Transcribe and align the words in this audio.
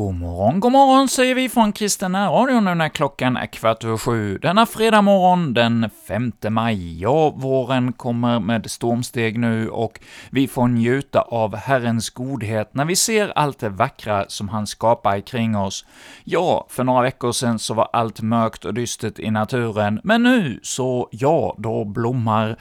God 0.00 0.14
morgon, 0.14 0.60
god 0.60 0.72
morgon 0.72 1.08
säger 1.08 1.34
vi 1.34 1.48
från 1.48 1.72
Kristen 1.72 2.16
Radio 2.16 2.60
nu 2.60 2.74
när 2.74 2.88
klockan 2.88 3.36
är 3.36 3.46
kvart 3.46 3.84
över 3.84 3.96
sju 3.96 4.38
denna 4.38 4.66
fredag 4.66 5.02
morgon 5.02 5.54
den 5.54 5.90
5 6.08 6.32
maj. 6.48 7.00
Ja, 7.00 7.30
våren 7.30 7.92
kommer 7.92 8.40
med 8.40 8.70
stormsteg 8.70 9.38
nu 9.38 9.68
och 9.68 10.00
vi 10.30 10.48
får 10.48 10.68
njuta 10.68 11.20
av 11.20 11.56
Herrens 11.56 12.10
godhet 12.10 12.74
när 12.74 12.84
vi 12.84 12.96
ser 12.96 13.28
allt 13.28 13.58
det 13.58 13.68
vackra 13.68 14.24
som 14.28 14.48
han 14.48 14.66
skapar 14.66 15.20
kring 15.20 15.56
oss. 15.56 15.84
Ja, 16.24 16.66
för 16.70 16.84
några 16.84 17.02
veckor 17.02 17.32
sedan 17.32 17.58
så 17.58 17.74
var 17.74 17.88
allt 17.92 18.20
mörkt 18.20 18.64
och 18.64 18.74
dystert 18.74 19.18
i 19.18 19.30
naturen, 19.30 20.00
men 20.04 20.22
nu 20.22 20.60
så, 20.62 21.08
ja, 21.10 21.54
då 21.58 21.84
blommar 21.84 22.56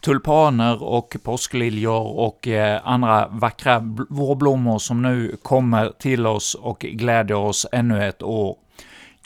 tulpaner 0.00 0.82
och 0.82 1.16
påskliljor 1.22 2.18
och 2.18 2.48
eh, 2.48 2.80
andra 2.84 3.28
vackra 3.28 3.78
vårblommor 4.08 4.78
som 4.78 5.02
nu 5.02 5.36
kommer 5.42 5.92
till 5.98 6.26
oss 6.26 6.54
och 6.54 6.81
glädjer 6.90 7.36
oss 7.36 7.66
ännu 7.72 8.08
ett 8.08 8.22
år. 8.22 8.56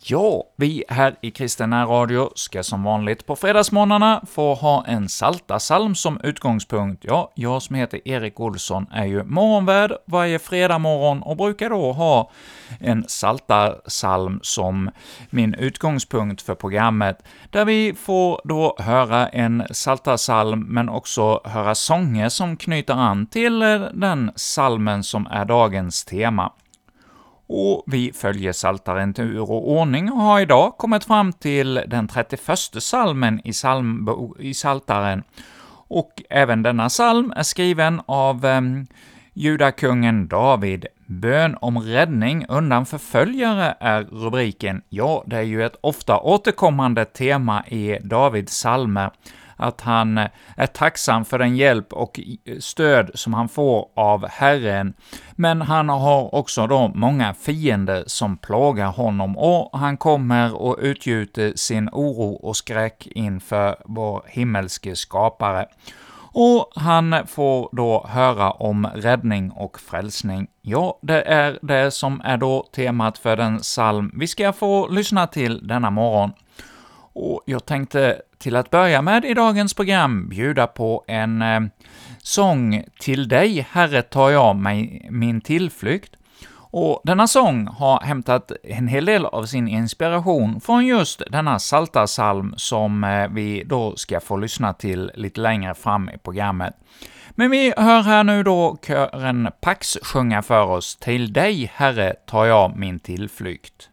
Ja, 0.09 0.45
vi 0.57 0.85
här 0.89 1.17
i 1.21 1.31
Kristen 1.31 1.87
Radio 1.87 2.31
ska 2.35 2.63
som 2.63 2.83
vanligt 2.83 3.27
på 3.27 3.37
fredagsmorgnarna 3.37 4.23
få 4.31 4.55
ha 4.55 4.85
en 4.87 5.09
saltasalm 5.09 5.95
som 5.95 6.21
utgångspunkt. 6.23 7.05
Ja, 7.05 7.33
jag 7.35 7.63
som 7.63 7.77
heter 7.77 8.09
Erik 8.09 8.41
Olsson 8.41 8.87
är 8.93 9.05
ju 9.05 9.25
morgonvärd 9.25 9.93
varje 10.05 10.39
fredag 10.39 10.79
morgon 10.79 11.23
och 11.23 11.37
brukar 11.37 11.71
då 11.71 11.93
ha 11.93 12.31
en 12.81 13.05
saltasalm 13.09 14.41
som 14.43 14.91
min 15.31 15.55
utgångspunkt 15.55 16.43
för 16.43 16.55
programmet, 16.55 17.23
där 17.51 17.65
vi 17.65 17.95
får 17.95 18.41
då 18.45 18.77
höra 18.79 19.29
en 19.29 19.63
saltasalm 19.71 20.61
men 20.61 20.89
också 20.89 21.41
höra 21.45 21.75
sånger 21.75 22.29
som 22.29 22.57
knyter 22.57 22.95
an 22.95 23.27
till 23.27 23.63
eh, 23.63 23.81
den 23.93 24.33
salmen 24.37 25.03
som 25.03 25.27
är 25.27 25.45
dagens 25.45 26.05
tema 26.05 26.53
och 27.47 27.85
vi 27.87 28.13
följer 28.13 28.53
saltaren 28.53 29.15
till 29.15 29.25
ur 29.25 29.51
och 29.51 29.71
ordning 29.71 30.13
och 30.13 30.19
har 30.19 30.41
idag 30.41 30.77
kommit 30.77 31.05
fram 31.05 31.33
till 31.33 31.75
den 31.87 32.09
31 32.09 32.59
salmen 32.79 33.41
i, 33.45 33.53
salm, 33.53 34.09
i 34.39 34.55
saltaren. 34.55 35.23
Och 35.89 36.23
även 36.31 36.63
denna 36.63 36.91
salm 36.91 37.33
är 37.37 37.43
skriven 37.43 38.01
av 38.07 38.45
eh, 38.45 38.61
judakungen 39.33 40.29
David. 40.29 40.87
Bön 41.07 41.57
om 41.61 41.79
räddning 41.79 42.47
undan 42.49 42.87
förföljare 42.87 43.77
är 43.81 44.03
rubriken. 44.03 44.83
Ja, 44.89 45.25
det 45.27 45.37
är 45.37 45.43
ju 45.43 45.65
ett 45.65 45.77
ofta 45.81 46.19
återkommande 46.19 47.05
tema 47.05 47.65
i 47.67 47.99
Davids 48.03 48.57
salmer 48.57 49.11
att 49.57 49.81
han 49.81 50.19
eh, 50.19 50.27
är 50.57 50.67
tacksam 50.67 51.25
för 51.25 51.39
den 51.39 51.57
hjälp 51.57 51.93
och 51.93 52.21
eh, 52.21 52.59
stöd 52.59 53.11
som 53.15 53.35
han 53.35 53.49
får 53.49 53.89
av 53.97 54.29
Herren, 54.29 54.95
men 55.33 55.63
han 55.63 55.89
har 55.89 56.35
också 56.35 56.67
då 56.67 56.89
många 56.95 57.35
fiender 57.35 58.05
som 58.07 58.37
plågar 58.37 58.89
honom, 58.89 59.39
och 59.39 59.79
han 59.79 59.97
kommer 59.97 60.55
och 60.55 60.77
utgjuter 60.81 61.53
sin 61.57 61.89
oro 61.93 62.33
och 62.33 62.57
skräck 62.57 63.07
inför 63.07 63.77
vår 63.85 64.23
himmelske 64.27 64.97
skapare. 64.97 65.67
Och 66.39 66.73
han 66.75 67.27
får 67.27 67.69
då 67.73 68.07
höra 68.09 68.51
om 68.51 68.87
räddning 68.95 69.51
och 69.51 69.81
frälsning. 69.81 70.47
Ja, 70.63 70.99
det 71.03 71.23
är 71.23 71.59
det 71.63 71.91
som 71.91 72.21
är 72.25 72.37
då 72.37 72.69
temat 72.73 73.19
för 73.19 73.37
den 73.37 73.59
psalm 73.59 74.13
vi 74.15 74.27
ska 74.27 74.53
få 74.53 74.89
lyssna 74.89 75.27
till 75.27 75.67
denna 75.69 75.91
morgon. 75.91 76.33
Och 77.13 77.43
jag 77.47 77.67
tänkte 77.67 78.23
till 78.39 78.57
att 78.57 78.71
börja 78.71 79.03
med 79.03 79.25
i 79.25 79.35
dagens 79.35 79.75
program 79.75 80.29
bjuda 80.29 80.67
på 80.67 81.05
en 81.07 81.43
eh, 81.43 81.61
sång 82.23 82.85
”Till 83.01 83.29
dig, 83.29 83.67
Herre, 83.71 84.03
tar 84.03 84.31
jag 84.31 84.57
mig 84.57 85.09
min 85.11 85.41
tillflykt”. 85.41 86.17
Och 86.71 87.01
denna 87.05 87.27
sång 87.27 87.67
har 87.67 88.01
hämtat 88.01 88.53
en 88.65 88.89
hel 88.89 89.05
del 89.05 89.27
av 89.27 89.45
sin 89.45 89.69
inspiration 89.69 90.61
från 90.61 90.87
just 90.87 91.23
denna 91.31 91.59
saltarsalm 91.59 92.55
som 92.57 93.05
eh, 93.05 93.29
vi 93.29 93.63
då 93.67 93.97
ska 93.97 94.21
få 94.21 94.37
lyssna 94.37 94.73
till 94.73 95.11
lite 95.15 95.41
längre 95.41 95.75
fram 95.75 96.09
i 96.09 96.19
programmet. 96.19 96.75
Men 97.31 97.51
vi 97.51 97.73
hör 97.77 98.03
här 98.03 98.25
nu 98.25 98.43
då 98.43 98.79
kören 98.87 99.49
Pax 99.61 99.99
sjunga 100.03 100.43
för 100.43 100.67
oss 100.67 100.97
”Till 100.97 101.33
dig, 101.33 101.73
Herre, 101.75 102.15
tar 102.27 102.45
jag 102.47 102.77
min 102.77 102.99
tillflykt”. 102.99 103.91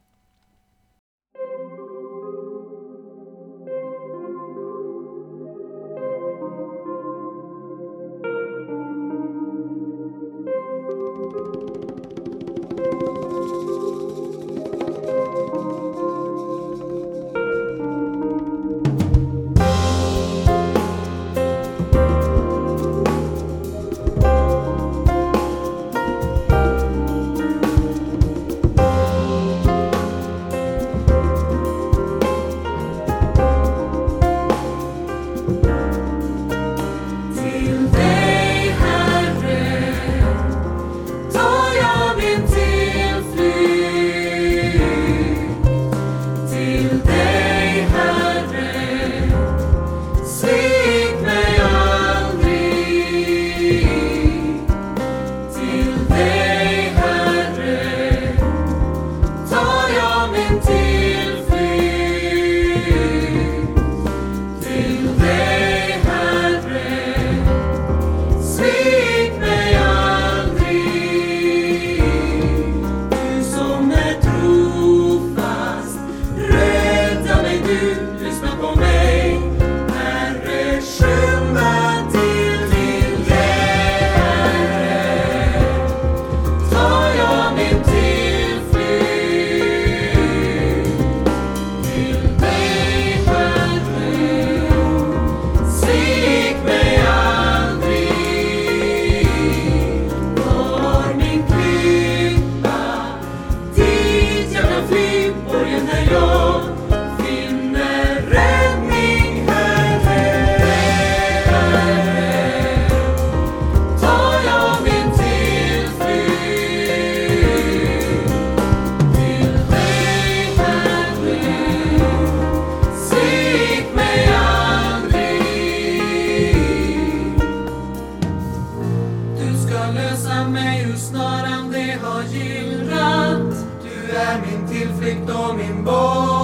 Är 134.16 134.42
min 134.42 134.68
tillflykt 134.68 135.30
och 135.30 135.56
min 135.56 135.84
borg 135.84 136.43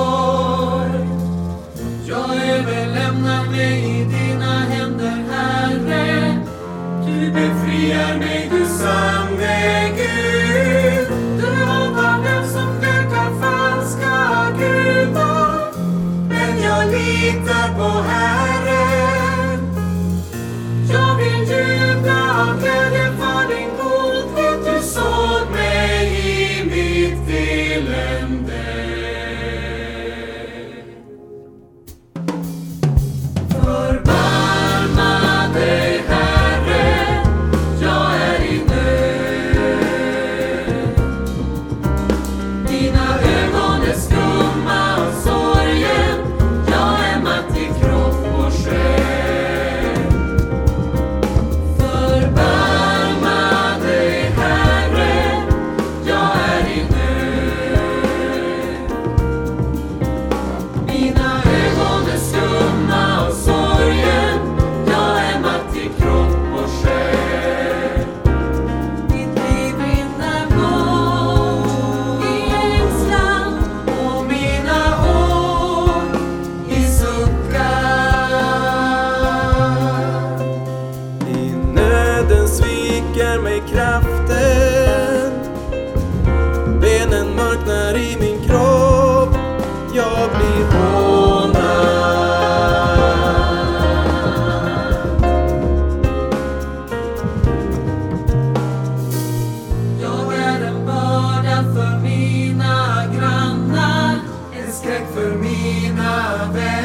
för 105.13 105.35
mina 105.35 106.51
vänner. 106.53 106.78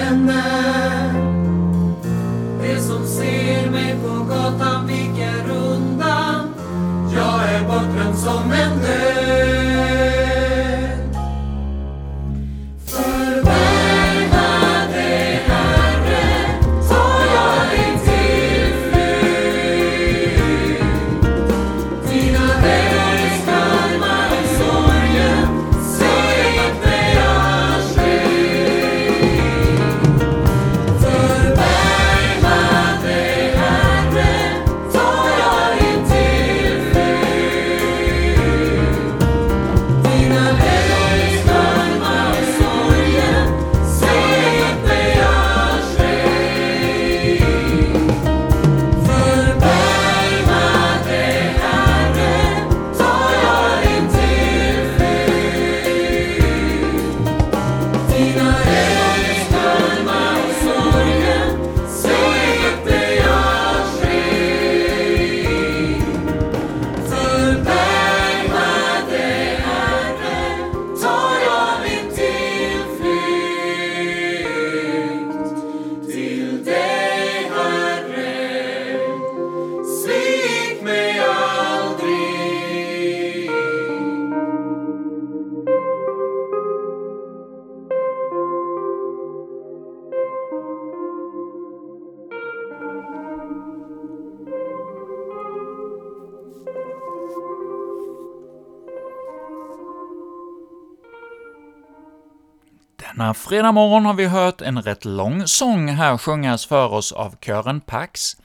Denna 103.16 103.34
fredag 103.34 103.72
morgon 103.72 104.06
har 104.06 104.14
vi 104.14 104.26
hört 104.26 104.60
en 104.60 104.82
rätt 104.82 105.04
lång 105.04 105.46
sång 105.46 105.88
här 105.88 106.18
sjungas 106.18 106.66
för 106.66 106.92
oss 106.92 107.12
av 107.12 107.34
kören 107.40 107.80
Pax. 107.80 108.36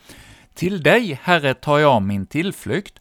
Till 0.54 0.83
dig, 0.83 1.19
Herre, 1.24 1.54
tar 1.54 1.80
jag 1.80 2.01
min 2.01 2.25
tillflykt, 2.25 3.00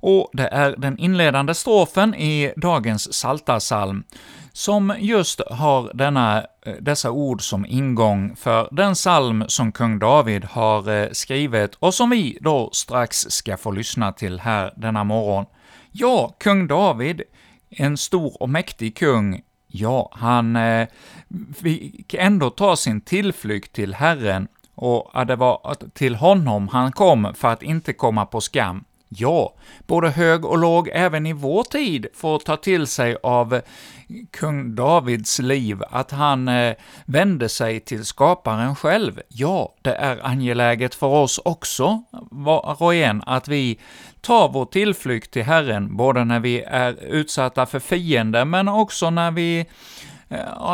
och 0.00 0.30
det 0.32 0.48
är 0.48 0.74
den 0.78 0.98
inledande 0.98 1.54
strofen 1.54 2.14
i 2.14 2.52
dagens 2.56 3.14
Saltarsalm 3.14 4.04
som 4.52 4.94
just 4.98 5.40
har 5.50 5.90
denna, 5.94 6.38
eh, 6.38 6.74
dessa 6.80 7.10
ord 7.10 7.42
som 7.42 7.66
ingång 7.66 8.36
för 8.36 8.68
den 8.70 8.94
psalm 8.94 9.44
som 9.48 9.72
kung 9.72 9.98
David 9.98 10.44
har 10.44 10.88
eh, 10.88 11.08
skrivit 11.12 11.74
och 11.74 11.94
som 11.94 12.10
vi 12.10 12.38
då 12.40 12.70
strax 12.72 13.26
ska 13.28 13.56
få 13.56 13.70
lyssna 13.70 14.12
till 14.12 14.40
här 14.40 14.72
denna 14.76 15.04
morgon. 15.04 15.44
Ja, 15.92 16.36
kung 16.38 16.66
David, 16.66 17.22
en 17.70 17.96
stor 17.96 18.42
och 18.42 18.48
mäktig 18.48 18.96
kung, 18.96 19.42
ja, 19.80 20.08
han 20.12 20.56
eh, 20.56 20.88
fick 21.56 22.14
ändå 22.14 22.50
ta 22.50 22.76
sin 22.76 23.00
tillflykt 23.00 23.72
till 23.72 23.94
Herren, 23.94 24.48
och 24.74 25.10
att 25.12 25.28
det 25.28 25.36
var 25.36 25.76
till 25.94 26.14
honom 26.14 26.68
han 26.68 26.92
kom 26.92 27.34
för 27.34 27.48
att 27.48 27.62
inte 27.62 27.92
komma 27.92 28.26
på 28.26 28.40
skam. 28.40 28.84
Ja, 29.08 29.54
både 29.86 30.08
hög 30.08 30.44
och 30.44 30.58
låg 30.58 30.88
även 30.92 31.26
i 31.26 31.32
vår 31.32 31.62
tid 31.62 32.06
får 32.14 32.38
ta 32.38 32.56
till 32.56 32.86
sig 32.86 33.16
av 33.22 33.60
kung 34.30 34.74
Davids 34.74 35.38
liv, 35.38 35.82
att 35.90 36.10
han 36.10 36.48
eh, 36.48 36.74
vände 37.04 37.48
sig 37.48 37.80
till 37.80 38.04
skaparen 38.04 38.76
själv. 38.76 39.20
Ja, 39.28 39.74
det 39.82 39.94
är 39.94 40.26
angeläget 40.26 40.94
för 40.94 41.06
oss 41.06 41.40
också, 41.44 42.02
var 42.30 42.82
och 42.82 42.94
en, 42.94 43.22
att 43.26 43.48
vi 43.48 43.78
tar 44.20 44.48
vår 44.48 44.64
tillflykt 44.64 45.30
till 45.30 45.44
Herren, 45.44 45.96
både 45.96 46.24
när 46.24 46.40
vi 46.40 46.62
är 46.62 47.04
utsatta 47.04 47.66
för 47.66 47.78
fiender, 47.78 48.44
men 48.44 48.68
också 48.68 49.10
när 49.10 49.30
vi 49.30 49.66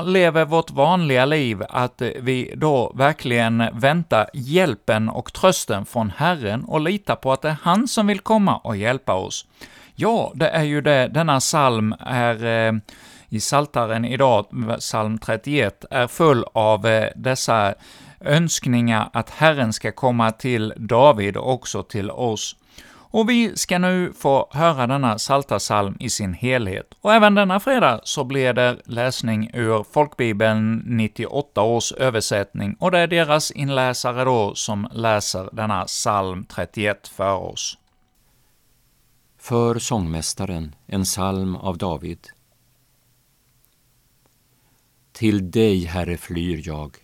lever 0.04 0.44
vårt 0.44 0.70
vanliga 0.70 1.24
liv, 1.24 1.62
att 1.68 2.02
vi 2.20 2.54
då 2.56 2.92
verkligen 2.94 3.62
väntar 3.72 4.30
hjälpen 4.32 5.08
och 5.08 5.32
trösten 5.32 5.84
från 5.86 6.12
Herren 6.16 6.64
och 6.64 6.80
litar 6.80 7.16
på 7.16 7.32
att 7.32 7.42
det 7.42 7.48
är 7.48 7.56
han 7.62 7.88
som 7.88 8.06
vill 8.06 8.20
komma 8.20 8.56
och 8.56 8.76
hjälpa 8.76 9.14
oss. 9.14 9.46
Ja, 9.94 10.32
det 10.34 10.48
är 10.48 10.62
ju 10.62 10.80
det 10.80 11.08
denna 11.08 11.40
psalm 11.40 11.94
är 12.00 12.44
eh, 12.44 12.72
i 13.28 13.40
Saltaren 13.40 14.04
idag, 14.04 14.46
psalm 14.78 15.18
31, 15.18 15.84
är 15.90 16.06
full 16.06 16.44
av 16.52 16.86
eh, 16.86 17.08
dessa 17.16 17.74
önskningar 18.20 19.10
att 19.12 19.30
Herren 19.30 19.72
ska 19.72 19.92
komma 19.92 20.32
till 20.32 20.72
David 20.76 21.36
och 21.36 21.52
också 21.52 21.82
till 21.82 22.10
oss. 22.10 22.56
Och 23.14 23.30
vi 23.30 23.56
ska 23.56 23.78
nu 23.78 24.12
få 24.12 24.48
höra 24.50 24.86
denna 24.86 25.14
Psaltarpsalm 25.14 25.96
i 26.00 26.10
sin 26.10 26.34
helhet. 26.34 26.94
Och 27.00 27.14
även 27.14 27.34
denna 27.34 27.60
fredag 27.60 28.00
så 28.04 28.24
blir 28.24 28.52
det 28.52 28.80
läsning 28.84 29.50
ur 29.54 29.84
Folkbibeln 29.92 30.82
98 30.86 31.62
års 31.62 31.92
översättning, 31.92 32.76
och 32.80 32.90
det 32.90 32.98
är 32.98 33.06
deras 33.06 33.50
inläsare 33.50 34.24
då 34.24 34.54
som 34.54 34.88
läser 34.92 35.48
denna 35.52 35.84
psalm 35.84 36.44
31 36.44 37.08
för 37.08 37.36
oss. 37.36 37.78
För 39.38 39.78
sångmästaren, 39.78 40.74
en 40.86 41.04
psalm 41.04 41.56
av 41.56 41.78
David. 41.78 42.28
Till 45.12 45.50
dig, 45.50 45.84
Herre, 45.84 46.16
flyr 46.16 46.62
jag. 46.64 46.96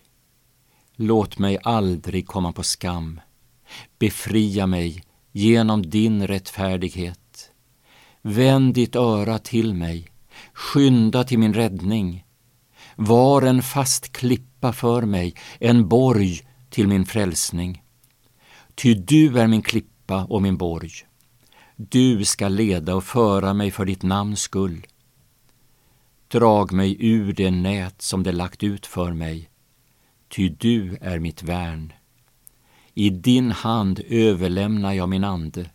Låt 0.95 1.37
mig 1.37 1.57
aldrig 1.63 2.27
komma 2.27 2.51
på 2.51 2.63
skam. 2.63 3.21
Befria 3.99 4.67
mig 4.67 5.03
genom 5.31 5.89
din 5.89 6.27
rättfärdighet. 6.27 7.51
Vänd 8.21 8.73
ditt 8.73 8.95
öra 8.95 9.39
till 9.39 9.73
mig, 9.73 10.07
skynda 10.53 11.23
till 11.23 11.39
min 11.39 11.53
räddning. 11.53 12.25
Var 12.95 13.41
en 13.41 13.61
fast 13.61 14.11
klippa 14.11 14.73
för 14.73 15.01
mig, 15.01 15.35
en 15.59 15.87
borg 15.87 16.41
till 16.69 16.87
min 16.87 17.05
frälsning. 17.05 17.83
Ty 18.75 18.93
du 18.93 19.39
är 19.39 19.47
min 19.47 19.61
klippa 19.61 20.23
och 20.23 20.41
min 20.41 20.57
borg. 20.57 20.91
Du 21.75 22.25
ska 22.25 22.47
leda 22.47 22.95
och 22.95 23.03
föra 23.03 23.53
mig 23.53 23.71
för 23.71 23.85
ditt 23.85 24.03
namns 24.03 24.41
skull. 24.41 24.85
Drag 26.27 26.71
mig 26.71 26.97
ur 26.99 27.33
det 27.33 27.51
nät 27.51 28.01
som 28.01 28.23
det 28.23 28.31
lagt 28.31 28.63
ut 28.63 28.85
för 28.85 29.13
mig, 29.13 29.49
ty 30.29 30.49
du 30.49 30.97
är 31.01 31.19
mitt 31.19 31.43
värn. 31.43 31.93
I 32.93 33.09
din 33.09 33.51
hand 33.51 34.01
överlämnar 34.09 34.93
jag 34.93 35.09
min 35.09 35.23
ande. 35.23 35.69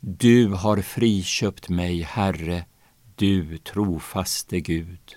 Du 0.00 0.48
har 0.48 0.82
friköpt 0.82 1.68
mig, 1.68 2.02
Herre, 2.02 2.64
du 3.16 3.58
trofaste 3.58 4.60
Gud. 4.60 5.16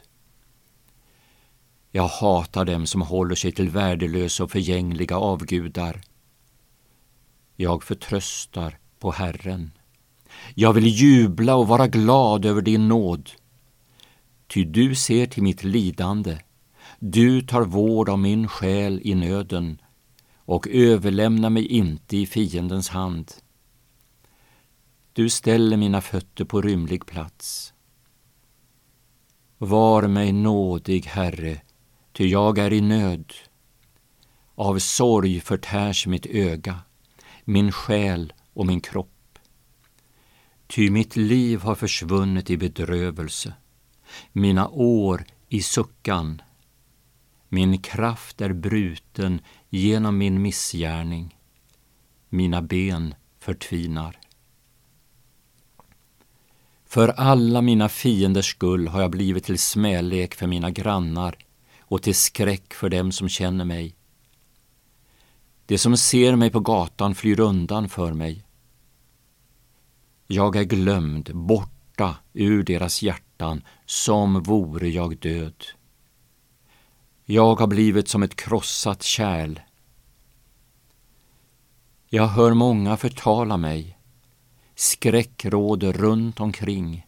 Jag 1.92 2.08
hatar 2.08 2.66
dem 2.66 2.86
som 2.86 3.02
håller 3.02 3.36
sig 3.36 3.52
till 3.52 3.70
värdelösa 3.70 4.44
och 4.44 4.52
förgängliga 4.52 5.18
avgudar. 5.18 6.02
Jag 7.56 7.84
förtröstar 7.84 8.78
på 9.00 9.12
Herren. 9.12 9.72
Jag 10.56 10.74
vill 10.74 10.88
jubla 10.88 11.56
och 11.56 11.68
vara 11.68 11.88
glad 11.88 12.46
över 12.46 12.62
din 12.62 12.88
nåd. 12.88 13.30
Ty 14.48 14.64
du 14.66 14.96
ser 14.96 15.26
till 15.26 15.44
mitt 15.44 15.64
lidande, 15.64 16.38
du 17.00 17.42
tar 17.42 17.62
vård 17.62 18.10
av 18.10 18.20
min 18.20 18.48
själ 18.48 19.02
i 19.04 19.16
nöden 19.16 19.82
och 20.46 20.68
överlämna 20.68 21.50
mig 21.50 21.66
inte 21.66 22.18
i 22.18 22.26
fiendens 22.26 22.90
hand. 22.90 23.32
Du 25.14 25.30
ställer 25.30 25.78
mina 25.78 26.02
fötter 26.02 26.46
på 26.46 26.62
rymlig 26.62 27.06
plats. 27.06 27.74
Var 29.58 30.08
mig 30.08 30.32
nådig, 30.32 31.06
Herre, 31.06 31.62
ty 32.14 32.28
jag 32.28 32.58
är 32.58 32.74
i 32.74 32.82
nöd. 32.82 33.34
Av 34.56 34.80
sorg 34.80 35.40
förtärs 35.40 36.08
mitt 36.08 36.26
öga, 36.26 36.80
min 37.46 37.72
själ 37.72 38.34
och 38.54 38.66
min 38.66 38.82
kropp. 38.82 39.40
Ty 40.68 40.90
mitt 40.90 41.16
liv 41.16 41.62
har 41.62 41.76
försvunnit 41.76 42.50
i 42.50 42.58
bedrövelse, 42.58 43.54
mina 44.32 44.70
år 44.70 45.26
i 45.50 45.62
suckan. 45.62 46.42
Min 47.54 47.82
kraft 47.82 48.42
är 48.42 48.54
bruten 48.54 49.42
genom 49.70 50.18
min 50.18 50.42
missgärning, 50.42 51.38
mina 52.30 52.62
ben 52.62 53.16
förtvinar. 53.40 54.20
För 56.86 57.08
alla 57.08 57.62
mina 57.62 57.90
fienders 57.90 58.52
skull 58.52 58.88
har 58.88 59.02
jag 59.02 59.12
blivit 59.12 59.44
till 59.44 59.60
smälek 59.60 60.36
för 60.36 60.48
mina 60.48 60.72
grannar 60.72 61.36
och 61.80 62.02
till 62.02 62.16
skräck 62.16 62.74
för 62.74 62.90
dem 62.90 63.12
som 63.12 63.30
känner 63.30 63.66
mig. 63.66 63.96
De 65.66 65.78
som 65.78 65.98
ser 65.98 66.36
mig 66.36 66.50
på 66.50 66.60
gatan 66.60 67.16
flyr 67.16 67.40
undan 67.40 67.90
för 67.90 68.14
mig. 68.14 68.46
Jag 70.28 70.56
är 70.56 70.64
glömd, 70.64 71.30
borta 71.34 72.18
ur 72.34 72.64
deras 72.64 73.02
hjärtan, 73.02 73.64
som 73.86 74.44
vore 74.44 74.90
jag 74.90 75.18
död. 75.18 75.66
Jag 77.26 77.56
har 77.56 77.68
blivit 77.68 78.08
som 78.08 78.24
ett 78.24 78.36
krossat 78.36 79.04
kärl. 79.04 79.60
Jag 82.10 82.28
hör 82.28 82.54
många 82.54 82.98
förtala 82.98 83.58
mig. 83.58 83.98
Skräck 84.76 85.46
råder 85.46 85.94
runt 85.94 86.40
omkring. 86.40 87.08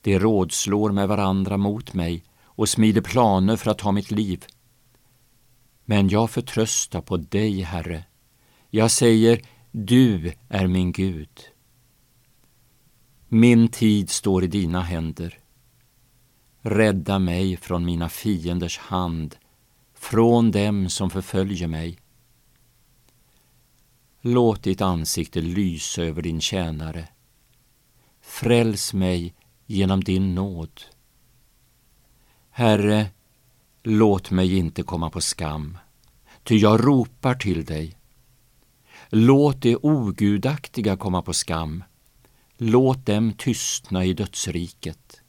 De 0.00 0.18
rådslår 0.18 0.92
med 0.92 1.08
varandra 1.08 1.56
mot 1.56 1.94
mig 1.94 2.24
och 2.42 2.68
smider 2.68 3.00
planer 3.00 3.56
för 3.56 3.70
att 3.70 3.78
ta 3.78 3.92
mitt 3.92 4.10
liv. 4.10 4.44
Men 5.84 6.08
jag 6.08 6.30
förtröstar 6.30 7.00
på 7.00 7.16
dig, 7.16 7.60
Herre. 7.60 8.04
Jag 8.70 8.90
säger, 8.90 9.40
du 9.70 10.32
är 10.48 10.66
min 10.66 10.92
Gud. 10.92 11.40
Min 13.28 13.68
tid 13.68 14.10
står 14.10 14.44
i 14.44 14.46
dina 14.46 14.80
händer. 14.80 15.43
Rädda 16.66 17.18
mig 17.18 17.56
från 17.56 17.84
mina 17.84 18.08
fienders 18.08 18.78
hand, 18.78 19.36
från 19.94 20.50
dem 20.50 20.88
som 20.88 21.10
förföljer 21.10 21.68
mig. 21.68 21.98
Låt 24.20 24.62
ditt 24.62 24.80
ansikte 24.80 25.40
lysa 25.40 26.02
över 26.02 26.22
din 26.22 26.40
tjänare. 26.40 27.08
Fräls 28.20 28.94
mig 28.94 29.34
genom 29.66 30.04
din 30.04 30.34
nåd. 30.34 30.80
Herre, 32.50 33.06
låt 33.82 34.30
mig 34.30 34.56
inte 34.56 34.82
komma 34.82 35.10
på 35.10 35.20
skam, 35.20 35.78
ty 36.42 36.56
jag 36.56 36.86
ropar 36.86 37.34
till 37.34 37.64
dig. 37.64 37.96
Låt 39.08 39.62
det 39.62 39.76
ogudaktiga 39.76 40.96
komma 40.96 41.22
på 41.22 41.32
skam, 41.32 41.84
låt 42.56 43.06
dem 43.06 43.32
tystna 43.32 44.04
i 44.04 44.12
dödsriket. 44.12 45.20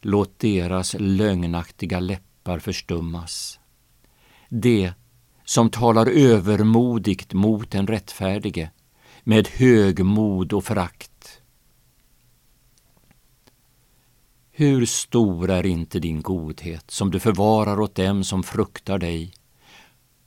Låt 0.00 0.38
deras 0.38 0.96
lögnaktiga 0.98 2.00
läppar 2.00 2.58
förstummas. 2.58 3.60
Det 4.48 4.92
som 5.44 5.70
talar 5.70 6.06
övermodigt 6.06 7.32
mot 7.32 7.70
den 7.70 7.86
rättfärdige 7.86 8.70
med 9.24 9.48
högmod 9.48 10.52
och 10.52 10.64
förakt. 10.64 11.42
Hur 14.50 14.86
stor 14.86 15.50
är 15.50 15.66
inte 15.66 15.98
din 16.00 16.22
godhet 16.22 16.90
som 16.90 17.10
du 17.10 17.20
förvarar 17.20 17.80
åt 17.80 17.94
dem 17.94 18.24
som 18.24 18.42
fruktar 18.42 18.98
dig 18.98 19.32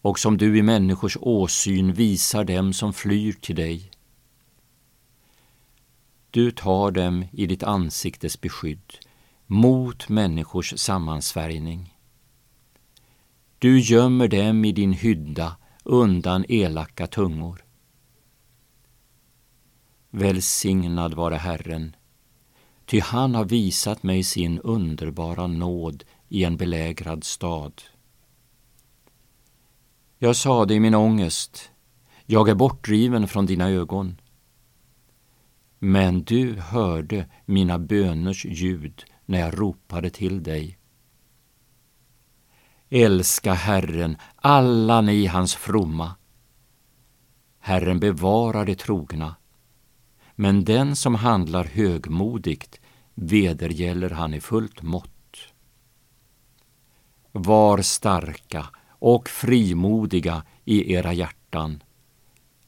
och 0.01 0.19
som 0.19 0.37
du 0.37 0.57
i 0.57 0.61
människors 0.61 1.17
åsyn 1.21 1.93
visar 1.93 2.43
dem 2.43 2.73
som 2.73 2.93
flyr 2.93 3.33
till 3.33 3.55
dig. 3.55 3.91
Du 6.31 6.51
tar 6.51 6.91
dem 6.91 7.25
i 7.31 7.45
ditt 7.45 7.63
ansiktes 7.63 8.41
beskydd 8.41 8.97
mot 9.53 10.09
människors 10.09 10.73
sammansvärjning. 10.77 11.97
Du 13.59 13.79
gömmer 13.79 14.27
dem 14.27 14.65
i 14.65 14.71
din 14.71 14.93
hydda 14.93 15.57
undan 15.83 16.45
elaka 16.49 17.07
tungor. 17.07 17.65
Välsignad 20.09 21.13
vare 21.13 21.35
Herren, 21.35 21.95
ty 22.85 22.99
han 22.99 23.35
har 23.35 23.45
visat 23.45 24.03
mig 24.03 24.23
sin 24.23 24.59
underbara 24.59 25.47
nåd 25.47 26.03
i 26.29 26.43
en 26.43 26.57
belägrad 26.57 27.23
stad. 27.23 27.81
Jag 30.17 30.35
sade 30.35 30.73
i 30.73 30.79
min 30.79 30.95
ångest, 30.95 31.71
jag 32.25 32.49
är 32.49 32.55
bortdriven 32.55 33.27
från 33.27 33.45
dina 33.45 33.69
ögon. 33.69 34.21
Men 35.79 36.23
du 36.23 36.59
hörde 36.59 37.25
mina 37.45 37.79
böners 37.79 38.45
ljud 38.45 39.05
när 39.31 39.39
jag 39.39 39.59
ropade 39.59 40.09
till 40.09 40.43
dig. 40.43 40.77
Älska 42.89 43.53
Herren, 43.53 44.17
alla 44.35 45.01
ni 45.01 45.25
hans 45.25 45.55
fromma. 45.55 46.15
Herren 47.59 47.99
bevarar 47.99 48.65
det 48.65 48.75
trogna, 48.75 49.35
men 50.35 50.65
den 50.65 50.95
som 50.95 51.15
handlar 51.15 51.63
högmodigt 51.63 52.79
vedergäller 53.13 54.09
han 54.09 54.33
i 54.33 54.41
fullt 54.41 54.81
mått. 54.81 55.37
Var 57.31 57.81
starka 57.81 58.69
och 58.89 59.29
frimodiga 59.29 60.43
i 60.65 60.93
era 60.93 61.13
hjärtan, 61.13 61.83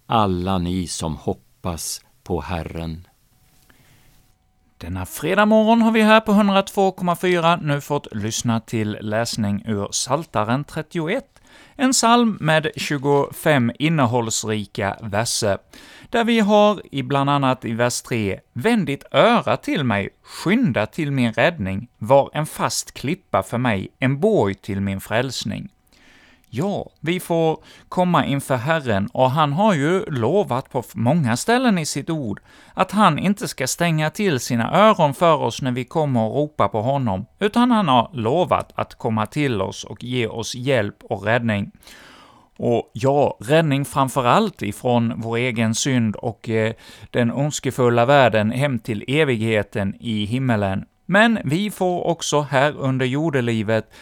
alla 0.05 0.57
ni 0.57 0.87
som 0.87 1.15
hoppas 1.15 2.05
på 2.23 2.41
Herren. 2.41 3.07
Denna 4.83 5.05
fredag 5.05 5.45
morgon 5.45 5.81
har 5.81 5.91
vi 5.91 6.01
här 6.01 6.19
på 6.19 6.31
102,4 6.31 7.63
nu 7.63 7.81
fått 7.81 8.15
lyssna 8.15 8.59
till 8.59 8.97
läsning 9.01 9.63
ur 9.65 9.87
Saltaren 9.91 10.63
31, 10.63 11.23
en 11.75 11.91
psalm 11.91 12.37
med 12.39 12.67
25 12.75 13.71
innehållsrika 13.79 14.97
verser, 15.01 15.57
där 16.09 16.23
vi 16.23 16.39
har 16.39 16.81
i 16.91 17.03
bland 17.03 17.29
annat 17.29 17.65
i 17.65 17.73
vers 17.73 18.01
3 18.01 18.39
”Vänd 18.53 18.85
ditt 18.85 19.03
öra 19.11 19.57
till 19.57 19.83
mig, 19.83 20.09
skynda 20.23 20.85
till 20.85 21.11
min 21.11 21.33
räddning, 21.33 21.87
var 21.97 22.29
en 22.33 22.45
fast 22.45 22.93
klippa 22.93 23.43
för 23.43 23.57
mig, 23.57 23.87
en 23.99 24.19
borg 24.19 24.55
till 24.55 24.81
min 24.81 25.01
frälsning”. 25.01 25.72
Ja, 26.55 26.89
vi 26.99 27.19
får 27.19 27.57
komma 27.89 28.25
inför 28.25 28.55
Herren, 28.55 29.07
och 29.13 29.31
han 29.31 29.53
har 29.53 29.73
ju 29.73 30.05
lovat 30.05 30.69
på 30.71 30.83
många 30.93 31.37
ställen 31.37 31.77
i 31.77 31.85
sitt 31.85 32.09
ord 32.09 32.39
att 32.73 32.91
han 32.91 33.19
inte 33.19 33.47
ska 33.47 33.67
stänga 33.67 34.09
till 34.09 34.39
sina 34.39 34.71
öron 34.71 35.13
för 35.13 35.35
oss 35.35 35.61
när 35.61 35.71
vi 35.71 35.85
kommer 35.85 36.21
och 36.21 36.35
ropar 36.35 36.67
på 36.67 36.81
honom, 36.81 37.25
utan 37.39 37.71
han 37.71 37.87
har 37.87 38.09
lovat 38.13 38.71
att 38.75 38.95
komma 38.95 39.25
till 39.25 39.61
oss 39.61 39.83
och 39.83 40.03
ge 40.03 40.27
oss 40.27 40.55
hjälp 40.55 40.95
och 41.03 41.23
räddning. 41.23 41.71
Och 42.57 42.91
ja, 42.93 43.37
räddning 43.39 43.85
framför 43.85 44.25
allt 44.25 44.61
ifrån 44.61 45.13
vår 45.17 45.37
egen 45.37 45.75
synd 45.75 46.15
och 46.15 46.49
eh, 46.49 46.73
den 47.11 47.31
ondskefulla 47.31 48.05
världen 48.05 48.51
hem 48.51 48.79
till 48.79 49.03
evigheten 49.07 49.95
i 49.99 50.25
himmelen. 50.25 50.85
Men 51.05 51.39
vi 51.45 51.71
får 51.71 52.07
också 52.07 52.41
här 52.41 52.77
under 52.77 53.05
jordelivet, 53.05 53.93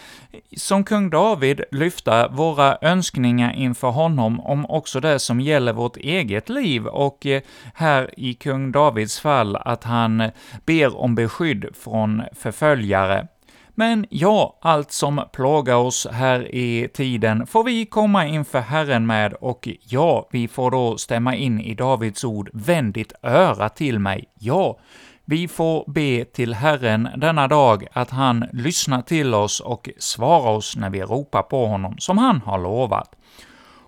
som 0.57 0.83
kung 0.83 1.09
David, 1.09 1.61
lyfta 1.71 2.27
våra 2.27 2.77
önskningar 2.81 3.53
inför 3.53 3.89
honom 3.89 4.39
om 4.39 4.65
också 4.65 4.99
det 4.99 5.19
som 5.19 5.41
gäller 5.41 5.73
vårt 5.73 5.97
eget 5.97 6.49
liv, 6.49 6.87
och 6.87 7.25
eh, 7.25 7.41
här 7.73 8.09
i 8.17 8.33
kung 8.33 8.71
Davids 8.71 9.19
fall 9.19 9.55
att 9.55 9.83
han 9.83 10.31
ber 10.65 10.97
om 10.97 11.15
beskydd 11.15 11.65
från 11.73 12.23
förföljare. 12.33 13.27
Men 13.75 14.05
ja, 14.09 14.59
allt 14.61 14.91
som 14.91 15.21
plågar 15.33 15.75
oss 15.75 16.07
här 16.11 16.55
i 16.55 16.87
tiden 16.93 17.47
får 17.47 17.63
vi 17.63 17.85
komma 17.85 18.27
inför 18.27 18.59
Herren 18.59 19.05
med, 19.05 19.33
och 19.33 19.69
ja, 19.83 20.29
vi 20.31 20.47
får 20.47 20.71
då 20.71 20.97
stämma 20.97 21.35
in 21.35 21.61
i 21.61 21.73
Davids 21.73 22.23
ord 22.23 22.49
”Vänd 22.53 22.93
ditt 22.93 23.13
öra 23.23 23.69
till 23.69 23.99
mig”. 23.99 24.25
Ja, 24.39 24.79
vi 25.25 25.47
får 25.47 25.83
be 25.87 26.25
till 26.25 26.53
Herren 26.53 27.09
denna 27.17 27.47
dag 27.47 27.87
att 27.93 28.09
han 28.09 28.45
lyssnar 28.53 29.01
till 29.01 29.33
oss 29.33 29.59
och 29.59 29.89
svarar 29.97 30.51
oss 30.51 30.75
när 30.75 30.89
vi 30.89 31.01
ropar 31.01 31.41
på 31.41 31.65
honom, 31.67 31.95
som 31.97 32.17
han 32.17 32.41
har 32.41 32.59
lovat. 32.59 33.15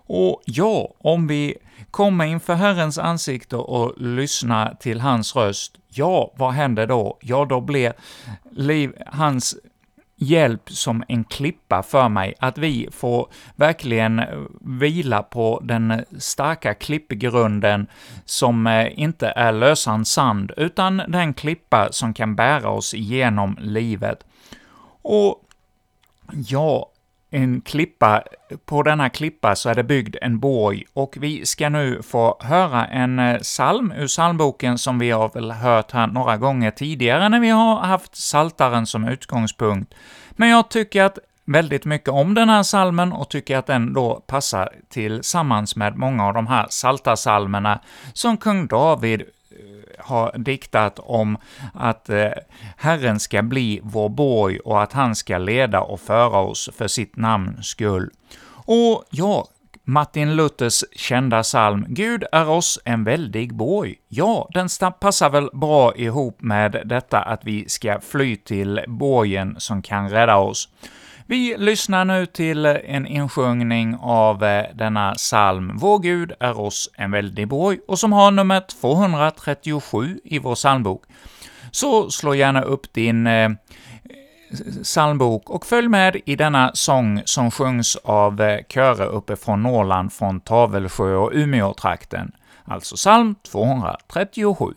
Och 0.05 0.41
ja, 0.45 0.93
om 0.97 1.27
vi 1.27 1.55
kommer 1.91 2.25
inför 2.25 2.53
Herrens 2.53 2.97
ansikte 2.97 3.55
och 3.55 3.93
lyssnar 3.97 4.75
till 4.79 5.01
hans 5.01 5.35
röst, 5.35 5.75
ja, 5.87 6.33
vad 6.35 6.53
händer 6.53 6.87
då? 6.87 7.17
Ja, 7.21 7.45
då 7.45 7.61
blir 7.61 7.93
liv, 8.51 8.93
hans 9.07 9.55
hjälp 10.23 10.69
som 10.69 11.03
en 11.07 11.23
klippa 11.23 11.83
för 11.83 12.09
mig, 12.09 12.33
att 12.39 12.57
vi 12.57 12.89
får 12.91 13.27
verkligen 13.55 14.19
eh, 14.19 14.25
vila 14.61 15.23
på 15.23 15.61
den 15.63 16.05
starka 16.19 16.73
klippgrunden 16.73 17.87
som 18.25 18.67
eh, 18.67 18.99
inte 18.99 19.27
är 19.27 19.51
lösan 19.51 20.05
sand, 20.05 20.51
utan 20.57 20.97
den 21.07 21.33
klippa 21.33 21.91
som 21.91 22.13
kan 22.13 22.35
bära 22.35 22.69
oss 22.69 22.93
igenom 22.93 23.57
livet. 23.61 24.25
Och 25.01 25.43
ja, 26.47 26.89
en 27.33 27.61
klippa, 27.61 28.23
på 28.65 28.83
denna 28.83 29.09
klippa 29.09 29.55
så 29.55 29.69
är 29.69 29.75
det 29.75 29.83
byggd 29.83 30.15
en 30.21 30.39
borg, 30.39 30.83
och 30.93 31.15
vi 31.19 31.45
ska 31.45 31.69
nu 31.69 32.01
få 32.03 32.37
höra 32.41 32.85
en 32.85 33.19
eh, 33.19 33.39
psalm 33.39 33.91
ur 33.91 34.07
psalmboken 34.07 34.77
som 34.77 34.99
vi 34.99 35.11
har 35.11 35.29
väl 35.33 35.51
hört 35.51 35.91
här 35.91 36.07
några 36.07 36.37
gånger 36.37 36.71
tidigare 36.71 37.29
när 37.29 37.39
vi 37.39 37.49
har 37.49 37.79
haft 37.79 38.15
saltaren 38.15 38.85
som 38.85 39.07
utgångspunkt. 39.07 39.93
Men 40.31 40.49
jag 40.49 40.69
tycker 40.69 41.03
att 41.03 41.19
väldigt 41.45 41.85
mycket 41.85 42.09
om 42.09 42.33
den 42.33 42.49
här 42.49 42.63
salmen 42.63 43.11
och 43.11 43.29
tycker 43.29 43.57
att 43.57 43.67
den 43.67 43.93
då 43.93 44.23
passar 44.27 44.69
tillsammans 44.89 45.75
med 45.75 45.97
många 45.97 46.27
av 46.27 46.33
de 46.33 46.47
här 46.47 46.67
saltarsalmerna 46.69 47.79
som 48.13 48.37
kung 48.37 48.67
David 48.67 49.21
har 50.03 50.37
diktat 50.37 50.99
om 50.99 51.37
att 51.73 52.09
eh, 52.09 52.31
Herren 52.77 53.19
ska 53.19 53.41
bli 53.41 53.79
vår 53.83 54.09
borg 54.09 54.59
och 54.59 54.83
att 54.83 54.93
han 54.93 55.15
ska 55.15 55.37
leda 55.37 55.81
och 55.81 55.99
föra 55.99 56.39
oss 56.39 56.69
för 56.77 56.87
sitt 56.87 57.15
namns 57.15 57.67
skull. 57.67 58.09
Och 58.65 59.03
ja, 59.09 59.47
Martin 59.85 60.35
Luthers 60.35 60.83
kända 60.95 61.43
psalm 61.43 61.85
”Gud 61.89 62.23
är 62.31 62.49
oss 62.49 62.79
en 62.85 63.03
väldig 63.03 63.55
borg”. 63.55 63.95
Ja, 64.07 64.49
den 64.53 64.69
passar 64.99 65.29
väl 65.29 65.49
bra 65.53 65.95
ihop 65.95 66.41
med 66.41 66.81
detta 66.85 67.19
att 67.19 67.41
vi 67.43 67.69
ska 67.69 67.99
fly 68.01 68.35
till 68.35 68.81
borgen 68.87 69.55
som 69.57 69.81
kan 69.81 70.09
rädda 70.09 70.37
oss. 70.37 70.69
Vi 71.25 71.55
lyssnar 71.57 72.05
nu 72.05 72.25
till 72.25 72.65
en 72.65 73.07
insjungning 73.07 73.97
av 74.01 74.43
eh, 74.43 74.65
denna 74.73 75.13
psalm 75.13 75.71
”Vår 75.77 75.99
Gud 75.99 76.31
är 76.39 76.59
oss 76.59 76.89
en 76.97 77.11
väldig 77.11 77.47
borg” 77.47 77.79
och 77.87 77.99
som 77.99 78.13
har 78.13 78.31
nummer 78.31 78.63
237 78.81 80.19
i 80.23 80.39
vår 80.39 80.55
psalmbok. 80.55 81.03
Så 81.71 82.09
slå 82.09 82.35
gärna 82.35 82.61
upp 82.61 82.93
din 82.93 83.27
eh, 83.27 83.49
psalmbok 84.83 85.49
och 85.49 85.65
följ 85.65 85.87
med 85.87 86.21
i 86.25 86.35
denna 86.35 86.71
sång 86.73 87.21
som 87.25 87.51
sjungs 87.51 87.95
av 87.95 88.41
eh, 88.41 88.59
körer 88.69 89.07
uppifrån 89.07 89.63
Norrland, 89.63 90.13
från 90.13 90.39
Tavelsjö 90.39 91.15
och 91.15 91.31
Umeå-trakten. 91.33 92.31
Alltså 92.65 92.95
psalm 92.95 93.35
237. 93.51 94.73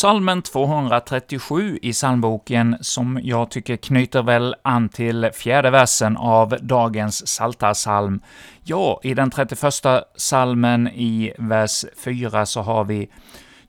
Salmen 0.00 0.42
237 0.42 1.78
i 1.82 1.92
psalmboken, 1.92 2.76
som 2.80 3.20
jag 3.22 3.50
tycker 3.50 3.76
knyter 3.76 4.22
väl 4.22 4.54
an 4.62 4.88
till 4.88 5.30
fjärde 5.34 5.70
versen 5.70 6.16
av 6.16 6.56
dagens 6.62 7.22
Psaltarpsalm. 7.22 8.20
Ja, 8.64 9.00
i 9.02 9.14
den 9.14 9.30
31 9.30 9.74
salmen 10.16 10.88
i 10.88 11.32
vers 11.38 11.84
4 12.04 12.46
så 12.46 12.60
har 12.60 12.84
vi 12.84 13.10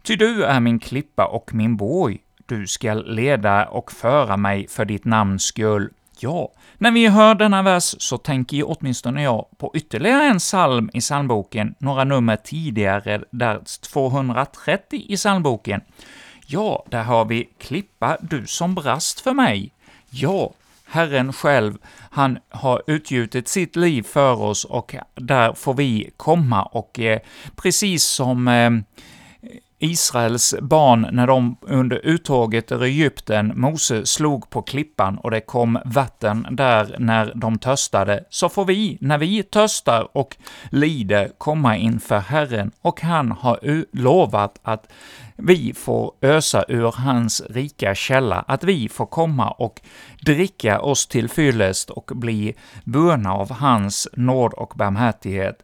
”Ty 0.04 0.16
du 0.16 0.44
är 0.44 0.60
min 0.60 0.80
klippa 0.80 1.26
och 1.26 1.54
min 1.54 1.78
borg, 1.78 2.18
du 2.46 2.68
skall 2.68 3.16
leda 3.16 3.66
och 3.66 3.92
föra 3.92 4.38
mig 4.38 4.68
för 4.68 4.86
ditt 4.86 5.06
namns 5.06 5.44
skull. 5.44 5.90
Ja, 6.24 6.52
när 6.78 6.92
vi 6.92 7.08
hör 7.08 7.36
denna 7.36 7.62
vers 7.62 7.96
så 8.00 8.18
tänker 8.18 8.64
åtminstone 8.66 9.24
jag 9.24 9.46
på 9.58 9.72
ytterligare 9.76 10.24
en 10.24 10.40
psalm 10.40 10.90
i 10.94 11.00
psalmboken, 11.00 11.76
några 11.78 12.04
nummer 12.04 12.36
tidigare, 12.36 13.24
där 13.32 13.62
230 13.82 15.06
i 15.08 15.16
psalmboken. 15.16 15.82
Ja, 16.46 16.86
där 16.90 17.04
har 17.04 17.26
vi 17.26 17.50
”Klippa, 17.60 18.18
du 18.22 18.48
som 18.48 18.76
brast 18.76 19.20
för 19.20 19.34
mig”. 19.34 19.72
Ja, 20.10 20.52
Herren 20.86 21.34
själv, 21.34 21.78
han 22.12 22.40
har 22.50 22.82
utgjutit 22.88 23.48
sitt 23.48 23.76
liv 23.76 24.04
för 24.04 24.42
oss 24.42 24.66
och 24.66 24.96
där 25.16 25.54
får 25.54 25.74
vi 25.74 26.10
komma 26.18 26.64
och 26.64 27.00
eh, 27.00 27.20
precis 27.56 28.04
som 28.04 28.48
eh, 28.48 28.72
Israels 29.84 30.56
barn 30.62 31.08
när 31.12 31.28
de 31.28 31.58
under 31.62 32.06
uttåget 32.06 32.72
ur 32.72 32.84
Egypten, 32.84 33.54
Mose 33.56 34.06
slog 34.06 34.50
på 34.50 34.62
klippan 34.62 35.18
och 35.18 35.32
det 35.32 35.42
kom 35.42 35.80
vatten 35.86 36.48
där 36.52 36.96
när 37.00 37.32
de 37.36 37.60
törstade, 37.60 38.24
så 38.30 38.50
får 38.50 38.66
vi, 38.66 38.98
när 39.02 39.18
vi 39.18 39.44
törstar 39.44 40.18
och 40.18 40.38
lider, 40.70 41.32
komma 41.38 41.78
inför 41.78 42.20
Herren, 42.20 42.72
och 42.82 43.02
han 43.02 43.32
har 43.32 43.86
lovat 43.98 44.60
att 44.64 44.92
vi 45.36 45.74
får 45.74 46.12
ösa 46.22 46.66
ur 46.68 46.92
hans 46.98 47.42
rika 47.50 47.96
källa, 47.96 48.46
att 48.48 48.64
vi 48.64 48.90
får 48.90 49.06
komma 49.06 49.52
och 49.52 49.82
dricka 50.26 50.82
oss 50.82 51.08
till 51.08 51.30
fyllest 51.30 51.90
och 51.90 52.12
bli 52.16 52.56
burna 52.84 53.34
av 53.34 53.52
hans 53.52 54.08
nåd 54.14 54.54
och 54.54 54.74
barmhärtighet. 54.76 55.64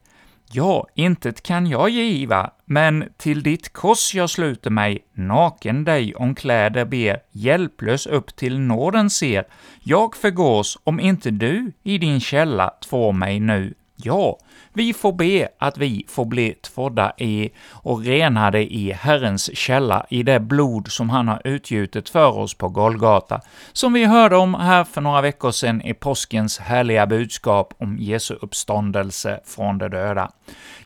Ja, 0.52 0.88
intet 0.96 1.44
kan 1.44 1.68
jag 1.68 1.90
giva, 1.90 2.52
men 2.66 3.10
till 3.18 3.44
ditt 3.44 3.74
kors 3.74 4.16
jag 4.16 4.30
sluter 4.30 4.70
mig, 4.70 5.06
naken 5.14 5.84
dig 5.84 6.16
om 6.16 6.36
kläder 6.36 6.86
ber, 6.86 7.20
hjälplös 7.32 8.08
upp 8.08 8.36
till 8.36 8.60
nåden 8.60 9.10
ser. 9.10 9.48
Jag 9.80 10.16
förgås 10.16 10.78
om 10.84 11.00
inte 11.00 11.32
du 11.32 11.72
i 11.84 11.98
din 11.98 12.20
källa 12.20 12.74
tvår 12.90 13.12
mig 13.14 13.40
nu. 13.40 13.74
Ja, 13.96 14.40
vi 14.78 14.94
får 14.94 15.14
be 15.14 15.48
att 15.60 15.78
vi 15.78 16.06
får 16.08 16.26
bli 16.26 16.54
tvådda 16.54 17.14
i 17.18 17.50
och 17.72 18.06
renade 18.06 18.74
i 18.74 18.92
Herrens 18.92 19.58
källa, 19.58 20.06
i 20.10 20.24
det 20.24 20.40
blod 20.40 20.92
som 20.92 21.10
han 21.10 21.28
har 21.28 21.42
utgjutit 21.44 22.10
för 22.10 22.38
oss 22.38 22.54
på 22.54 22.70
Golgata, 22.70 23.42
som 23.74 23.94
vi 23.94 24.06
hörde 24.06 24.36
om 24.38 24.54
här 24.54 24.84
för 24.84 25.02
några 25.02 25.22
veckor 25.22 25.52
sedan 25.52 25.82
i 25.82 25.94
påskens 25.94 26.60
härliga 26.60 27.08
budskap 27.08 27.74
om 27.78 27.98
Jesu 28.00 28.34
uppståndelse 28.42 29.40
från 29.46 29.78
de 29.78 29.90
döda. 29.90 30.32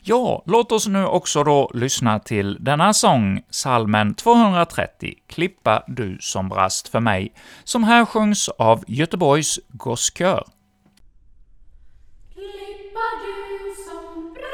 Ja, 0.02 0.42
låt 0.46 0.72
oss 0.72 0.86
nu 0.86 1.06
också 1.06 1.44
då 1.44 1.70
lyssna 1.74 2.18
till 2.18 2.56
denna 2.60 2.92
sång, 2.92 3.42
salmen 3.50 4.14
230, 4.14 5.14
”Klippa 5.26 5.82
du 5.86 6.18
som 6.20 6.48
brast 6.48 6.88
för 6.88 7.00
mig”, 7.00 7.32
som 7.64 7.84
här 7.84 8.04
sjungs 8.04 8.48
av 8.48 8.84
Göteborgs 8.86 9.60
Gosskör. 9.68 10.44
Adilson 13.10 14.30
Pra 14.32 14.51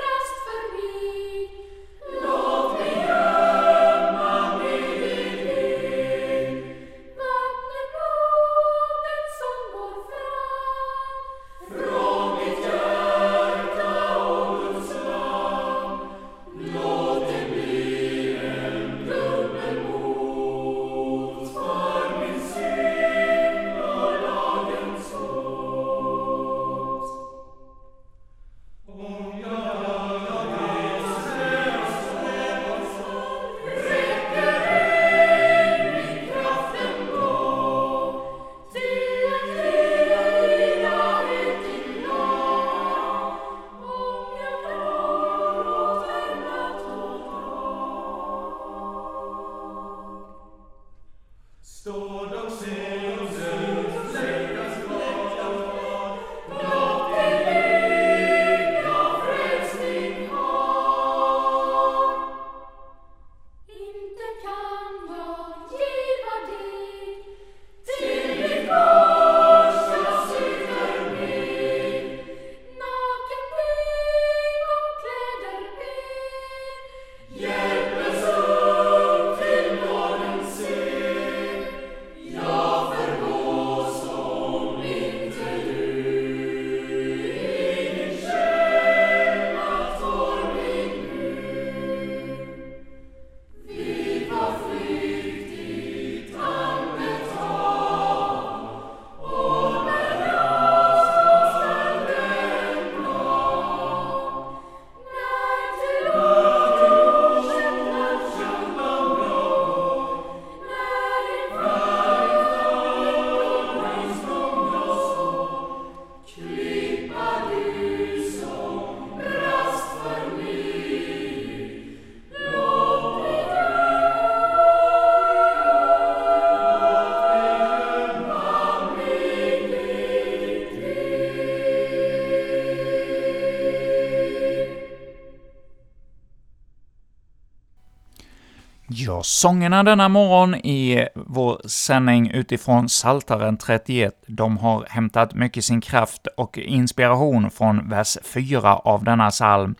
sångerna 139.29 139.83
denna 139.83 140.09
morgon 140.09 140.55
i 140.55 141.09
vår 141.15 141.69
sändning 141.69 142.31
utifrån 142.31 142.89
Saltaren 142.89 143.57
31, 143.57 144.15
de 144.27 144.59
har 144.59 144.87
hämtat 144.89 145.35
mycket 145.35 145.65
sin 145.65 145.81
kraft 145.81 146.27
och 146.37 146.59
inspiration 146.59 147.51
från 147.51 147.89
vers 147.89 148.17
4 148.25 148.77
av 148.77 149.05
denna 149.05 149.31
psalm, 149.31 149.75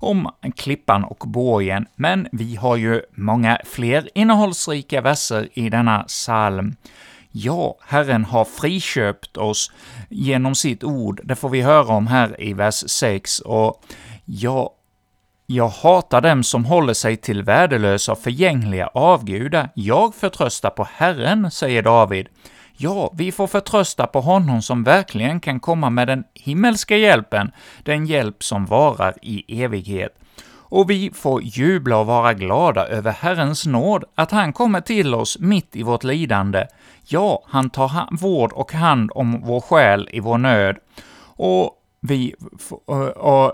om 0.00 0.30
klippan 0.56 1.04
och 1.04 1.24
borgen, 1.26 1.86
men 1.96 2.28
vi 2.32 2.56
har 2.56 2.76
ju 2.76 3.02
många 3.10 3.58
fler 3.64 4.08
innehållsrika 4.14 5.00
verser 5.00 5.48
i 5.52 5.70
denna 5.70 6.02
psalm. 6.02 6.76
Ja, 7.30 7.76
Herren 7.86 8.24
har 8.24 8.44
friköpt 8.44 9.36
oss 9.36 9.72
genom 10.08 10.54
sitt 10.54 10.84
ord, 10.84 11.20
det 11.24 11.36
får 11.36 11.48
vi 11.48 11.60
höra 11.62 11.94
om 11.94 12.06
här 12.06 12.42
i 12.42 12.52
vers 12.52 12.84
6, 12.86 13.40
och 13.40 13.82
ja, 14.24 14.74
jag 15.46 15.68
hatar 15.68 16.20
dem 16.20 16.42
som 16.42 16.64
håller 16.64 16.94
sig 16.94 17.16
till 17.16 17.42
värdelösa 17.42 18.12
och 18.12 18.18
förgängliga 18.18 18.86
avgudar. 18.86 19.68
Jag 19.74 20.14
förtröstar 20.14 20.70
på 20.70 20.88
Herren, 20.92 21.50
säger 21.50 21.82
David. 21.82 22.28
Ja, 22.76 23.10
vi 23.14 23.32
får 23.32 23.46
förtrösta 23.46 24.06
på 24.06 24.20
honom 24.20 24.62
som 24.62 24.84
verkligen 24.84 25.40
kan 25.40 25.60
komma 25.60 25.90
med 25.90 26.08
den 26.08 26.24
himmelska 26.34 26.96
hjälpen, 26.96 27.52
den 27.82 28.06
hjälp 28.06 28.42
som 28.44 28.66
varar 28.66 29.14
i 29.22 29.62
evighet. 29.62 30.18
och 30.74 30.90
vi 30.90 31.10
får 31.14 31.42
jubla 31.42 31.96
och 31.96 32.06
vara 32.06 32.34
glada 32.34 32.86
över 32.86 33.12
Herrens 33.12 33.66
nåd, 33.66 34.04
att 34.14 34.30
han 34.30 34.52
kommer 34.52 34.80
till 34.80 35.14
oss 35.14 35.38
mitt 35.38 35.76
i 35.76 35.82
vårt 35.82 36.04
lidande. 36.04 36.66
Ja, 37.06 37.42
han 37.46 37.70
tar 37.70 38.16
vård 38.20 38.52
och 38.52 38.72
hand 38.72 39.10
om 39.14 39.40
vår 39.40 39.60
själ 39.60 40.08
i 40.12 40.20
vår 40.20 40.38
nöd. 40.38 40.76
Och 41.36 41.70
vi, 42.06 42.34
och, 42.86 43.08
och, 43.08 43.52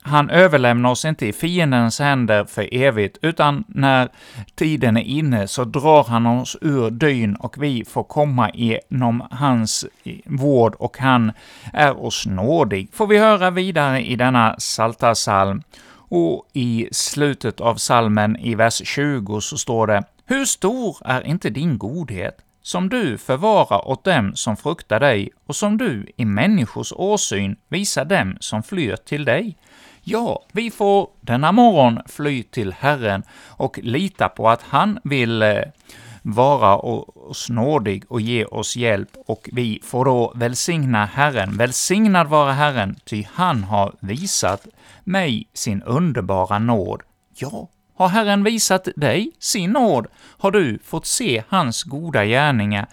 han 0.00 0.30
överlämnar 0.30 0.90
oss 0.90 1.04
inte 1.04 1.26
i 1.26 1.32
fiendens 1.32 1.98
händer 1.98 2.44
för 2.44 2.74
evigt, 2.74 3.18
utan 3.22 3.64
när 3.68 4.08
tiden 4.54 4.96
är 4.96 5.02
inne 5.02 5.48
så 5.48 5.64
drar 5.64 6.04
han 6.04 6.26
oss 6.26 6.56
ur 6.60 6.90
dyn 6.90 7.36
och 7.36 7.62
vi 7.62 7.84
får 7.84 8.04
komma 8.04 8.50
genom 8.54 9.22
hans 9.30 9.86
vård 10.24 10.74
och 10.74 10.98
han 10.98 11.32
är 11.72 12.04
oss 12.04 12.26
nådig, 12.26 12.88
får 12.92 13.06
vi 13.06 13.18
höra 13.18 13.50
vidare 13.50 14.00
i 14.00 14.16
denna 14.16 14.56
Saltarsalm. 14.58 15.62
Och 16.10 16.46
i 16.52 16.88
slutet 16.92 17.60
av 17.60 17.74
salmen 17.74 18.36
i 18.36 18.54
vers 18.54 18.82
20 18.84 19.40
så 19.40 19.58
står 19.58 19.86
det 19.86 20.04
”Hur 20.26 20.44
stor 20.44 20.96
är 21.04 21.26
inte 21.26 21.50
din 21.50 21.78
godhet? 21.78 22.47
Som 22.68 22.88
du 22.88 23.18
förvarar 23.18 23.88
åt 23.88 24.04
dem 24.04 24.36
som 24.36 24.56
fruktar 24.56 25.00
dig 25.00 25.30
och 25.46 25.56
som 25.56 25.78
du 25.78 26.06
i 26.16 26.24
människors 26.24 26.92
åsyn 26.92 27.56
visar 27.68 28.04
dem 28.04 28.36
som 28.40 28.62
flyr 28.62 28.96
till 28.96 29.24
dig. 29.24 29.56
Ja, 30.02 30.42
vi 30.52 30.70
får 30.70 31.10
denna 31.20 31.52
morgon 31.52 32.00
fly 32.06 32.42
till 32.42 32.72
Herren 32.72 33.22
och 33.46 33.78
lita 33.82 34.28
på 34.28 34.48
att 34.48 34.62
han 34.62 34.98
vill 35.04 35.42
eh, 35.42 35.62
vara 36.22 36.76
oss 36.76 37.50
nådig 37.50 38.04
och 38.08 38.20
ge 38.20 38.44
oss 38.44 38.76
hjälp, 38.76 39.10
och 39.26 39.48
vi 39.52 39.80
får 39.84 40.04
då 40.04 40.32
välsigna 40.34 41.04
Herren. 41.04 41.56
Välsignad 41.56 42.26
vara 42.26 42.52
Herren, 42.52 42.96
ty 43.04 43.24
han 43.32 43.64
har 43.64 43.94
visat 44.00 44.66
mig 45.04 45.48
sin 45.54 45.82
underbara 45.82 46.58
nåd. 46.58 47.02
Ja, 47.34 47.68
har 47.98 48.08
Herren 48.08 48.44
visat 48.44 48.88
dig 48.96 49.30
sin 49.38 49.70
nåd, 49.70 50.06
har 50.38 50.50
du 50.50 50.78
fått 50.84 51.06
se 51.06 51.42
hans 51.48 51.82
goda 51.82 52.24
gärningar 52.24 52.86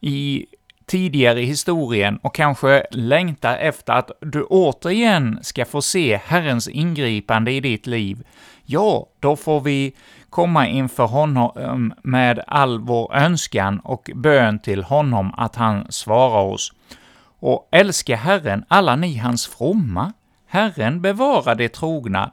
i 0.00 0.46
tidigare 0.86 1.40
i 1.42 1.44
historien 1.44 2.18
och 2.22 2.34
kanske 2.34 2.86
längtar 2.90 3.56
efter 3.56 3.92
att 3.92 4.10
du 4.20 4.42
återigen 4.42 5.38
ska 5.42 5.64
få 5.64 5.82
se 5.82 6.20
Herrens 6.24 6.68
ingripande 6.68 7.52
i 7.52 7.60
ditt 7.60 7.86
liv, 7.86 8.24
ja, 8.64 9.06
då 9.20 9.36
får 9.36 9.60
vi 9.60 9.92
komma 10.30 10.68
inför 10.68 11.06
honom 11.06 11.52
um, 11.54 11.94
med 12.02 12.40
all 12.46 12.80
vår 12.80 13.14
önskan 13.14 13.80
och 13.80 14.10
bön 14.14 14.58
till 14.58 14.82
honom 14.82 15.34
att 15.36 15.56
han 15.56 15.86
svarar 15.92 16.42
oss. 16.42 16.72
Och 17.40 17.68
älska 17.72 18.16
Herren, 18.16 18.64
alla 18.68 18.96
ni 18.96 19.16
hans 19.16 19.46
fromma. 19.46 20.12
Herren 20.46 21.02
bevarar 21.02 21.54
det 21.54 21.68
trogna, 21.68 22.32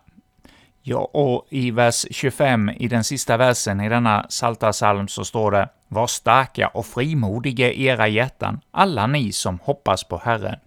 Ja, 0.89 1.09
och 1.13 1.47
i 1.49 1.71
vers 1.71 2.05
25, 2.11 2.69
i 2.69 2.87
den 2.87 3.03
sista 3.03 3.37
versen 3.37 3.81
i 3.81 3.89
denna 3.89 4.23
Psaltarpsalm, 4.23 5.07
så 5.07 5.25
står 5.25 5.51
det 5.51 5.69
”Var 5.87 6.07
starka 6.07 6.67
och 6.67 6.85
frimodiga 6.85 7.71
i 7.71 7.85
era 7.85 8.07
hjärtan, 8.07 8.59
alla 8.71 9.07
ni 9.07 9.31
som 9.31 9.59
hoppas 9.63 10.03
på 10.03 10.17
Herren”. 10.17 10.59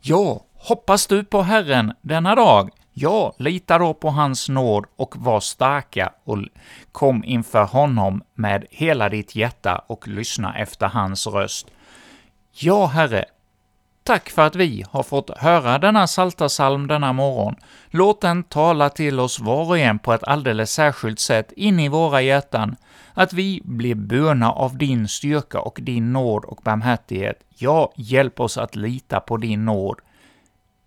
Ja, 0.00 0.40
hoppas 0.54 1.06
du 1.06 1.24
på 1.24 1.42
Herren 1.42 1.92
denna 2.00 2.34
dag? 2.34 2.70
Ja, 2.92 3.34
lita 3.38 3.78
då 3.78 3.94
på 3.94 4.10
hans 4.10 4.48
nåd 4.48 4.84
och 4.96 5.14
var 5.16 5.40
starka 5.40 6.12
och 6.24 6.38
kom 6.92 7.24
inför 7.24 7.64
honom 7.64 8.22
med 8.34 8.66
hela 8.70 9.08
ditt 9.08 9.34
hjärta 9.34 9.84
och 9.86 10.08
lyssna 10.08 10.58
efter 10.58 10.86
hans 10.86 11.26
röst. 11.26 11.66
Ja, 12.52 12.86
Herre, 12.86 13.24
Tack 14.06 14.30
för 14.30 14.42
att 14.42 14.56
vi 14.56 14.84
har 14.90 15.02
fått 15.02 15.38
höra 15.38 15.78
denna 15.78 16.06
saltasalm 16.06 16.86
denna 16.86 17.12
morgon. 17.12 17.54
Låt 17.90 18.20
den 18.20 18.42
tala 18.42 18.90
till 18.90 19.20
oss 19.20 19.40
var 19.40 19.68
och 19.68 19.78
en 19.78 19.98
på 19.98 20.12
ett 20.12 20.24
alldeles 20.24 20.72
särskilt 20.72 21.18
sätt 21.18 21.52
in 21.52 21.80
i 21.80 21.88
våra 21.88 22.22
hjärtan, 22.22 22.76
att 23.14 23.32
vi 23.32 23.60
blir 23.64 23.94
böna 23.94 24.52
av 24.52 24.78
din 24.78 25.08
styrka 25.08 25.60
och 25.60 25.78
din 25.82 26.12
nåd 26.12 26.44
och 26.44 26.60
barmhärtighet. 26.64 27.40
Ja, 27.48 27.92
hjälp 27.96 28.40
oss 28.40 28.58
att 28.58 28.76
lita 28.76 29.20
på 29.20 29.36
din 29.36 29.64
nåd. 29.64 29.98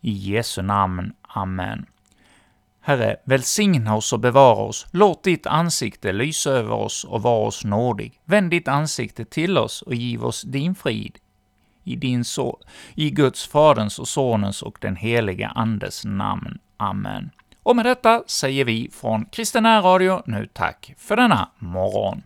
I 0.01 0.11
Jesu 0.11 0.61
namn. 0.61 1.13
Amen. 1.21 1.85
Herre, 2.81 3.15
välsigna 3.25 3.95
oss 3.95 4.13
och 4.13 4.19
bevara 4.19 4.63
oss. 4.63 4.85
Låt 4.91 5.23
ditt 5.23 5.47
ansikte 5.47 6.11
lysa 6.11 6.49
över 6.49 6.75
oss 6.75 7.03
och 7.03 7.21
vara 7.21 7.47
oss 7.47 7.65
nådig. 7.65 8.21
Vänd 8.25 8.49
ditt 8.49 8.67
ansikte 8.67 9.25
till 9.25 9.57
oss 9.57 9.81
och 9.81 9.95
giv 9.95 10.25
oss 10.25 10.41
din 10.41 10.75
frid 10.75 11.17
i, 11.87 11.95
din 11.95 12.23
so 12.23 12.59
i 12.95 13.09
Guds, 13.09 13.47
Faderns 13.47 13.99
och 13.99 14.07
Sonens 14.07 14.61
och 14.61 14.77
den 14.81 14.95
helige 14.95 15.47
Andes 15.47 16.05
namn. 16.05 16.59
Amen. 16.77 17.29
Och 17.63 17.75
med 17.75 17.85
detta 17.85 18.23
säger 18.27 18.65
vi 18.65 18.89
från 18.93 19.25
Kristina 19.25 19.81
Radio 19.81 20.21
nu 20.25 20.47
tack 20.53 20.93
för 20.97 21.15
denna 21.15 21.49
morgon. 21.59 22.21